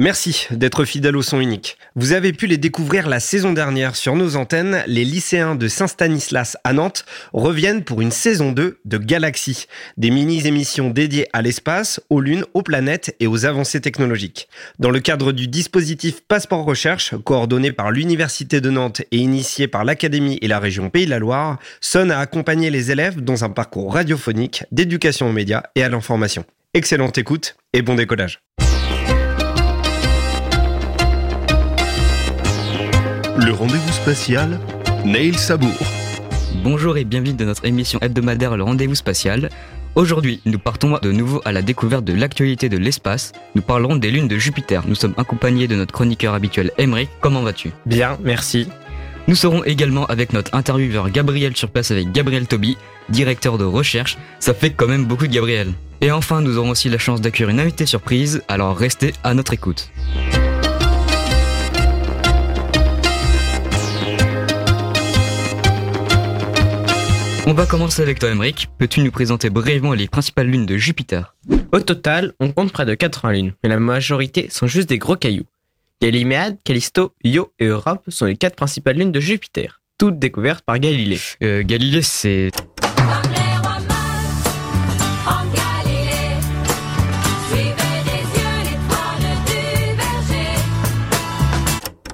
[0.00, 1.76] Merci d'être fidèle au son unique.
[1.96, 4.84] Vous avez pu les découvrir la saison dernière sur nos antennes.
[4.86, 9.66] Les lycéens de Saint-Stanislas à Nantes reviennent pour une saison 2 de Galaxy.
[9.96, 14.48] Des mini-émissions dédiées à l'espace, aux lunes, aux planètes et aux avancées technologiques.
[14.78, 19.84] Dans le cadre du dispositif Passeport Recherche, coordonné par l'Université de Nantes et initié par
[19.84, 23.50] l'Académie et la région Pays de la Loire, Son a accompagné les élèves dans un
[23.50, 26.44] parcours radiophonique d'éducation aux médias et à l'information.
[26.72, 28.38] Excellente écoute et bon décollage.
[33.40, 34.58] Le rendez-vous spatial,
[35.04, 35.72] Neil Sabour.
[36.64, 39.48] Bonjour et bienvenue dans notre émission hebdomadaire Le rendez-vous spatial.
[39.94, 43.30] Aujourd'hui, nous partons de nouveau à la découverte de l'actualité de l'espace.
[43.54, 44.82] Nous parlerons des lunes de Jupiter.
[44.88, 47.10] Nous sommes accompagnés de notre chroniqueur habituel Emmerich.
[47.20, 47.70] Comment vas-tu?
[47.86, 48.66] Bien, merci.
[49.28, 52.76] Nous serons également avec notre intervieweur Gabriel sur place avec Gabriel Toby,
[53.08, 54.18] directeur de recherche.
[54.40, 55.72] Ça fait quand même beaucoup de Gabriel.
[56.00, 59.52] Et enfin, nous aurons aussi la chance d'accueillir une invitée surprise, alors restez à notre
[59.52, 59.90] écoute.
[67.50, 68.68] On va commencer avec toi, Emmerich.
[68.76, 71.34] Peux-tu nous présenter brièvement les principales lunes de Jupiter?
[71.72, 75.16] Au total, on compte près de 80 lunes, mais la majorité sont juste des gros
[75.16, 75.46] cailloux.
[76.02, 80.78] Ganyméde, Callisto, Io et Europe sont les quatre principales lunes de Jupiter, toutes découvertes par
[80.78, 81.18] Galilée.
[81.42, 82.50] euh, Galilée, c'est...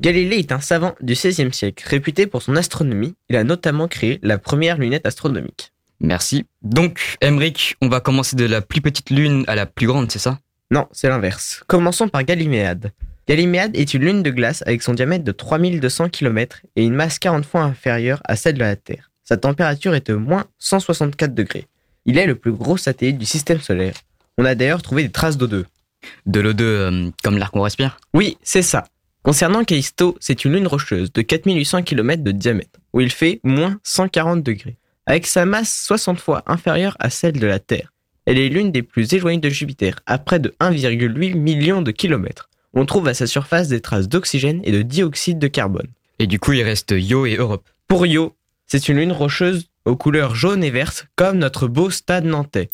[0.00, 3.16] Galilée est un savant du XVIe siècle, réputé pour son astronomie.
[3.28, 5.72] Il a notamment créé la première lunette astronomique.
[5.98, 6.46] Merci.
[6.62, 10.20] Donc, Emmerich, on va commencer de la plus petite lune à la plus grande, c'est
[10.20, 10.38] ça?
[10.70, 11.64] Non, c'est l'inverse.
[11.66, 12.92] Commençons par Ganyméde.
[13.26, 17.18] Ganyméde est une lune de glace avec son diamètre de 3200 km et une masse
[17.18, 19.10] 40 fois inférieure à celle de la Terre.
[19.24, 21.66] Sa température est de moins 164 degrés.
[22.06, 23.94] Il est le plus gros satellite du système solaire.
[24.38, 25.64] On a d'ailleurs trouvé des traces d'O2.
[26.26, 27.98] De l'O2 euh, comme l'air qu'on respire?
[28.14, 28.84] Oui, c'est ça.
[29.28, 33.78] Concernant Callisto, c'est une lune rocheuse de 4800 km de diamètre, où il fait moins
[33.82, 34.78] 140 degrés.
[35.04, 37.92] Avec sa masse 60 fois inférieure à celle de la Terre,
[38.24, 42.48] elle est l'une des plus éloignées de Jupiter, à près de 1,8 million de kilomètres.
[42.72, 45.88] On trouve à sa surface des traces d'oxygène et de dioxyde de carbone.
[46.18, 47.68] Et du coup, il reste Io et Europe.
[47.86, 48.34] Pour Io,
[48.66, 52.70] c'est une lune rocheuse aux couleurs jaune et verte, comme notre beau stade nantais.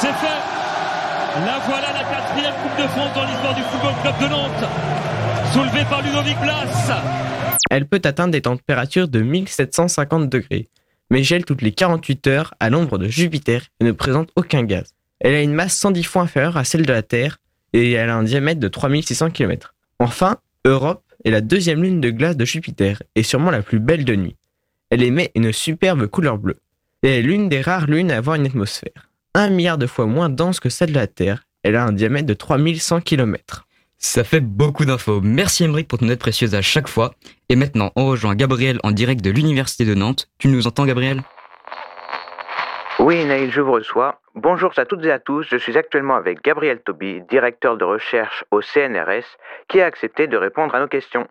[0.00, 0.40] C'est fait
[1.44, 1.93] La voilà
[2.34, 7.02] quatrième Coupe de France dans l'histoire du Football Club de Nantes Soulevée par Ludovic Blas
[7.70, 10.68] Elle peut atteindre des températures de 1750 degrés,
[11.10, 14.94] mais gèle toutes les 48 heures à l'ombre de Jupiter et ne présente aucun gaz.
[15.20, 17.38] Elle a une masse 110 fois inférieure à celle de la Terre
[17.72, 19.74] et elle a un diamètre de 3600 km.
[20.00, 24.04] Enfin, Europe est la deuxième lune de glace de Jupiter et sûrement la plus belle
[24.04, 24.36] de nuit.
[24.90, 26.58] Elle émet une superbe couleur bleue
[27.02, 29.10] et est l'une des rares lunes à avoir une atmosphère.
[29.34, 32.26] Un milliard de fois moins dense que celle de la Terre, elle a un diamètre
[32.26, 33.66] de 3100 km.
[33.96, 35.20] Ça fait beaucoup d'infos.
[35.22, 37.14] Merci Emmerich pour ton aide précieuse à chaque fois.
[37.48, 40.28] Et maintenant, on rejoint Gabriel en direct de l'Université de Nantes.
[40.38, 41.22] Tu nous entends, Gabriel?
[42.98, 44.20] Oui, Naïl, je vous reçois.
[44.34, 45.46] Bonjour à toutes et à tous.
[45.48, 49.24] Je suis actuellement avec Gabriel Toby, directeur de recherche au CNRS,
[49.68, 51.26] qui a accepté de répondre à nos questions.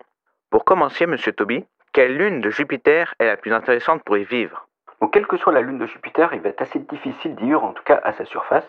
[0.50, 1.64] Pour commencer, monsieur Toby,
[1.94, 4.68] quelle lune de Jupiter est la plus intéressante pour y vivre?
[5.00, 7.64] Donc, quelle que soit la lune de Jupiter, il va être assez difficile d'y vivre,
[7.64, 8.64] en tout cas à sa surface.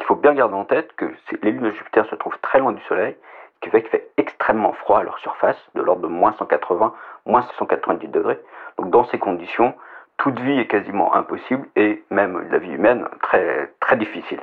[0.00, 1.06] Il faut bien garder en tête que
[1.42, 3.16] les lunes de Jupiter se trouvent très loin du Soleil,
[3.54, 6.94] ce qui fait qu'il fait extrêmement froid à leur surface, de l'ordre de moins 180,
[7.26, 8.40] moins 690 degrés.
[8.78, 9.74] Donc, dans ces conditions,
[10.16, 14.40] toute vie est quasiment impossible et même la vie humaine très, difficile.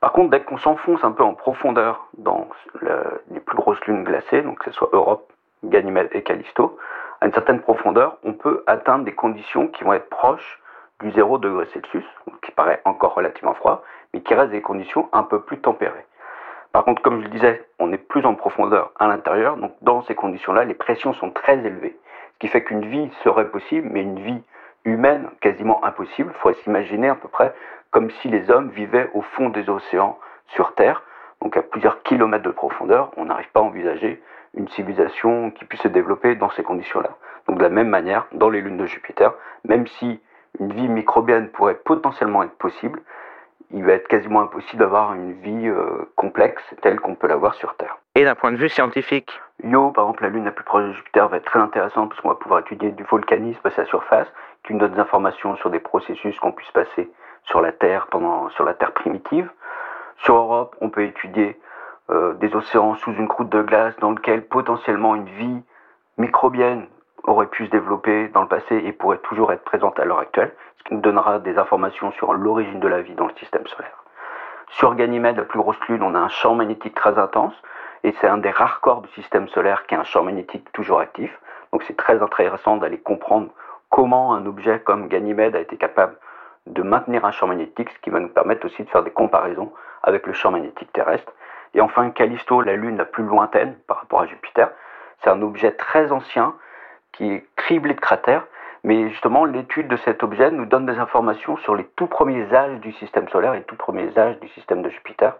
[0.00, 2.48] Par contre, dès qu'on s'enfonce un peu en profondeur dans
[2.80, 5.32] le, les plus grosses lunes glacées, donc que ce soit Europe,
[5.64, 6.78] Ganymède et Callisto,
[7.20, 10.60] à une certaine profondeur, on peut atteindre des conditions qui vont être proches
[11.00, 12.04] du 0 degré Celsius,
[12.42, 13.82] qui paraît encore relativement froid,
[14.12, 16.04] mais qui restent des conditions un peu plus tempérées.
[16.72, 20.02] Par contre, comme je le disais, on est plus en profondeur à l'intérieur, donc dans
[20.02, 21.98] ces conditions-là, les pressions sont très élevées,
[22.34, 24.42] ce qui fait qu'une vie serait possible, mais une vie
[24.84, 26.32] humaine quasiment impossible.
[26.34, 27.54] Il faut s'imaginer à peu près
[27.90, 31.02] comme si les hommes vivaient au fond des océans sur Terre,
[31.40, 33.10] donc à plusieurs kilomètres de profondeur.
[33.16, 34.22] On n'arrive pas à envisager
[34.54, 37.10] une civilisation qui puisse se développer dans ces conditions-là.
[37.46, 39.32] Donc de la même manière, dans les lunes de Jupiter,
[39.64, 40.20] même si
[40.58, 43.00] une vie microbienne pourrait potentiellement être possible,
[43.70, 47.76] il va être quasiment impossible d'avoir une vie euh, complexe telle qu'on peut l'avoir sur
[47.76, 47.98] Terre.
[48.14, 49.30] Et d'un point de vue scientifique?
[49.62, 52.20] Io, par exemple, la lune la plus proche de Jupiter, va être très intéressante parce
[52.20, 54.26] qu'on va pouvoir étudier du volcanisme à sa surface,
[54.64, 57.10] qui nous donne des informations sur des processus qu'on puisse passer
[57.44, 59.50] sur la Terre pendant sur la Terre primitive.
[60.18, 61.60] Sur Europe, on peut étudier
[62.10, 65.62] euh, des océans sous une croûte de glace dans lequel potentiellement une vie
[66.16, 66.86] microbienne
[67.28, 70.54] aurait pu se développer dans le passé et pourrait toujours être présente à l'heure actuelle,
[70.78, 74.04] ce qui nous donnera des informations sur l'origine de la vie dans le système solaire.
[74.70, 77.54] Sur Ganymède, la plus grosse lune, on a un champ magnétique très intense,
[78.04, 81.00] et c'est un des rares corps du système solaire qui a un champ magnétique toujours
[81.00, 81.38] actif.
[81.72, 83.48] Donc c'est très intéressant d'aller comprendre
[83.90, 86.16] comment un objet comme Ganymède a été capable
[86.66, 89.72] de maintenir un champ magnétique, ce qui va nous permettre aussi de faire des comparaisons
[90.02, 91.32] avec le champ magnétique terrestre.
[91.74, 94.70] Et enfin, Callisto, la Lune la plus lointaine par rapport à Jupiter,
[95.22, 96.54] c'est un objet très ancien
[97.12, 98.46] qui est criblé de cratères,
[98.84, 102.78] mais justement l'étude de cet objet nous donne des informations sur les tout premiers âges
[102.80, 105.34] du système solaire et les tout premiers âges du système de Jupiter,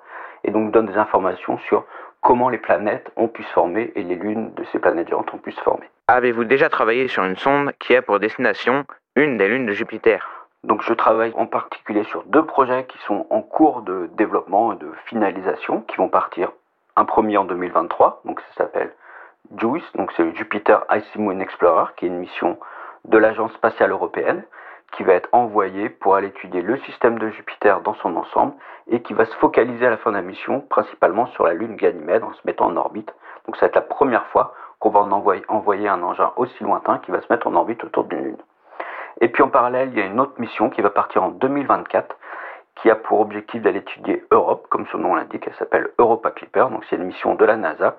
[0.44, 1.84] et donc donne des informations sur
[2.20, 5.38] comment les planètes ont pu se former et les lunes de ces planètes géantes ont
[5.38, 5.88] pu se former.
[6.08, 8.84] Avez-vous déjà travaillé sur une sonde qui a pour destination
[9.14, 10.46] une des lunes de Jupiter?
[10.64, 14.76] Donc je travaille en particulier sur deux projets qui sont en cours de développement et
[14.76, 16.50] de finalisation, qui vont partir
[16.96, 18.92] un premier en 2023, donc ça s'appelle
[19.56, 22.58] JUICE, donc c'est le Jupiter Icy Moon Explorer, qui est une mission
[23.06, 24.44] de l'Agence spatiale européenne,
[24.92, 28.54] qui va être envoyée pour aller étudier le système de Jupiter dans son ensemble
[28.88, 31.76] et qui va se focaliser à la fin de la mission principalement sur la Lune
[31.76, 33.12] Ganymède en se mettant en orbite.
[33.46, 36.62] Donc ça va être la première fois qu'on va en envoyer, envoyer un engin aussi
[36.62, 38.42] lointain qui va se mettre en orbite autour d'une Lune.
[39.20, 42.16] Et puis en parallèle, il y a une autre mission qui va partir en 2024
[42.76, 46.66] qui a pour objectif d'aller étudier Europe, comme son nom l'indique, elle s'appelle Europa Clipper,
[46.70, 47.96] donc c'est une mission de la NASA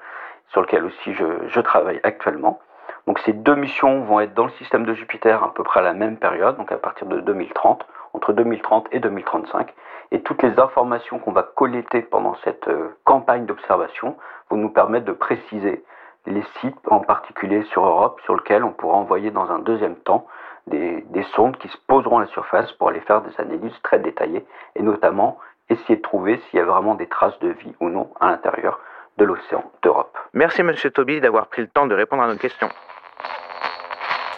[0.50, 2.60] sur laquelle aussi je, je, travaille actuellement.
[3.08, 5.84] Donc ces deux missions vont être dans le système de Jupiter à peu près à
[5.84, 9.74] la même période, donc à partir de 2030, entre 2030 et 2035.
[10.12, 14.18] Et toutes les informations qu'on va collecter pendant cette euh, campagne d'observation
[14.50, 15.84] vont nous permettre de préciser
[16.26, 20.28] les sites, en particulier sur Europe, sur lesquels on pourra envoyer dans un deuxième temps
[20.68, 24.00] des, des, sondes qui se poseront à la surface pour aller faire des analyses très
[24.00, 27.90] détaillées et notamment essayer de trouver s'il y a vraiment des traces de vie ou
[27.90, 28.80] non à l'intérieur
[29.20, 30.18] de l'océan d'Europe.
[30.34, 32.70] Merci Monsieur Toby d'avoir pris le temps de répondre à nos questions.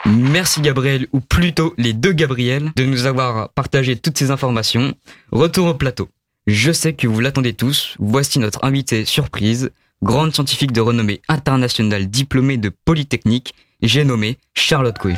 [0.06, 4.94] Merci Gabriel, ou plutôt les deux Gabriel, de nous avoir partagé toutes ces informations.
[5.31, 6.10] Retour au plateau.
[6.48, 12.07] Je sais que vous l'attendez tous, voici notre invitée surprise, grande scientifique de renommée internationale
[12.07, 15.16] diplômée de Polytechnique, j'ai nommé Charlotte Couy.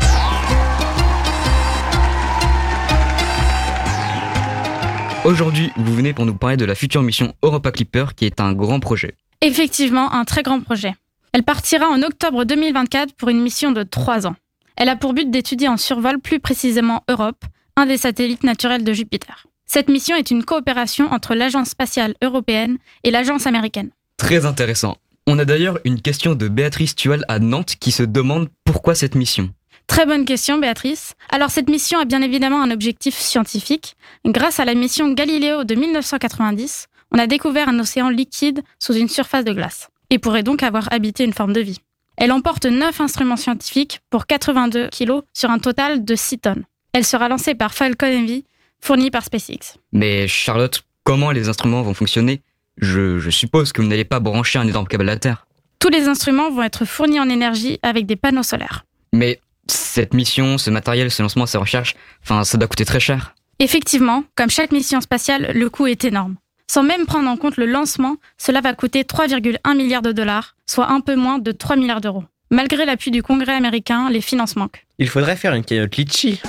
[5.24, 8.52] Aujourd'hui, vous venez pour nous parler de la future mission Europa Clipper qui est un
[8.52, 9.16] grand projet.
[9.46, 10.96] Effectivement, un très grand projet.
[11.34, 14.38] Elle partira en octobre 2024 pour une mission de trois ans.
[14.78, 17.44] Elle a pour but d'étudier en survol plus précisément Europe,
[17.76, 19.46] un des satellites naturels de Jupiter.
[19.66, 23.90] Cette mission est une coopération entre l'Agence spatiale européenne et l'Agence américaine.
[24.16, 24.96] Très intéressant.
[25.28, 29.16] On a d'ailleurs une question de Béatrice Tuel à Nantes qui se demande pourquoi cette
[29.16, 29.50] mission.
[29.88, 31.16] Très bonne question, Béatrice.
[31.30, 33.98] Alors, cette mission a bien évidemment un objectif scientifique.
[34.26, 39.08] Grâce à la mission Galileo de 1990, on a découvert un océan liquide sous une
[39.08, 41.80] surface de glace et pourrait donc avoir habité une forme de vie.
[42.18, 46.64] Elle emporte 9 instruments scientifiques pour 82 kg sur un total de 6 tonnes.
[46.94, 48.46] Elle sera lancée par Falcon Heavy,
[48.80, 49.78] fournie par SpaceX.
[49.92, 52.42] Mais Charlotte, comment les instruments vont fonctionner?
[52.78, 55.48] Je, je suppose que vous n'allez pas brancher un énorme câble à la Terre.
[55.80, 58.86] Tous les instruments vont être fournis en énergie avec des panneaux solaires.
[59.12, 63.36] Mais cette mission, ce matériel, ce lancement, ces recherches, enfin, ça doit coûter très cher.
[63.60, 66.36] Effectivement, comme chaque mission spatiale, le coût est énorme.
[66.74, 70.90] Sans même prendre en compte le lancement, cela va coûter 3,1 milliards de dollars, soit
[70.90, 72.24] un peu moins de 3 milliards d'euros.
[72.50, 74.84] Malgré l'appui du Congrès américain, les finances manquent.
[74.98, 76.42] Il faudrait faire une keynote litchi.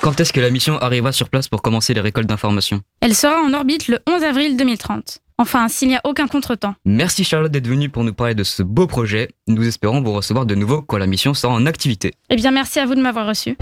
[0.00, 2.80] Quand est-ce que la mission arrivera sur place pour commencer les récoltes d'informations?
[3.00, 5.18] Elle sera en orbite le 11 avril 2030.
[5.38, 6.74] Enfin, s'il n'y a aucun contretemps.
[6.84, 9.28] Merci Charlotte d'être venue pour nous parler de ce beau projet.
[9.46, 12.14] Nous espérons vous recevoir de nouveau quand la mission sera en activité.
[12.30, 13.56] Eh bien, merci à vous de m'avoir reçu.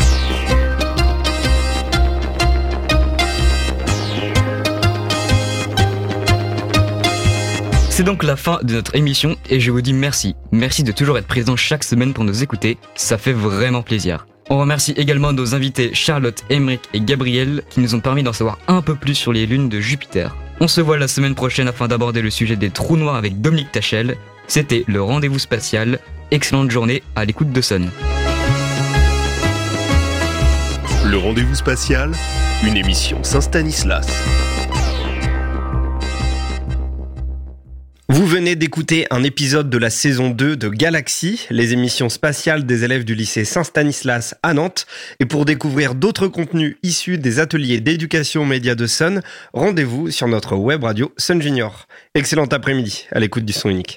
[7.96, 10.34] C'est donc la fin de notre émission et je vous dis merci.
[10.52, 12.76] Merci de toujours être présent chaque semaine pour nous écouter.
[12.94, 14.26] Ça fait vraiment plaisir.
[14.50, 18.58] On remercie également nos invités Charlotte, Emmerich et Gabriel qui nous ont permis d'en savoir
[18.68, 20.36] un peu plus sur les lunes de Jupiter.
[20.60, 23.72] On se voit la semaine prochaine afin d'aborder le sujet des trous noirs avec Dominique
[23.72, 24.18] Tachel.
[24.46, 25.98] C'était le rendez-vous spatial.
[26.30, 27.88] Excellente journée à l'écoute de Sun.
[31.06, 32.12] Le rendez-vous spatial,
[32.62, 34.06] une émission Saint-Stanislas.
[38.08, 42.84] Vous venez d'écouter un épisode de la saison 2 de Galaxy, les émissions spatiales des
[42.84, 44.86] élèves du lycée Saint-Stanislas à Nantes.
[45.18, 49.22] Et pour découvrir d'autres contenus issus des ateliers d'éducation média de Sun,
[49.52, 51.88] rendez-vous sur notre web radio Sun Junior.
[52.14, 53.94] Excellent après-midi à l'écoute du son unique.